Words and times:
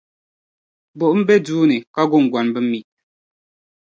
Bɔ 0.97 1.05
m-be 1.19 1.35
duu 1.45 1.63
ni 1.69 1.77
ka 1.93 2.01
guŋgɔni 2.11 2.51
bi 2.53 2.61
mi? 2.71 2.79